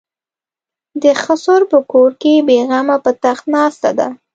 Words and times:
د 1.03 1.05
خسر 1.21 1.61
په 1.71 1.79
کور 1.91 2.11
کې 2.21 2.33
بې 2.47 2.57
غمه 2.69 2.97
په 3.05 3.11
تخت 3.23 3.43
ناسته 3.55 3.89
ده. 3.97 4.07